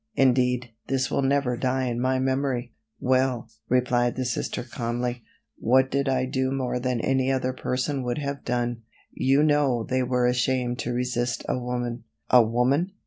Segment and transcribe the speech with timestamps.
[0.15, 5.21] Indeed, this will never die in my memory." "Well," replied the Sister calmly,
[5.59, 8.81] "what did I do more than any other person would have done?
[9.13, 12.93] You know they were ashamed to resist a woman." "A woman!"